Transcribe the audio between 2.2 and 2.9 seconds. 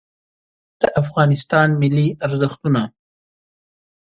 ارزښتونه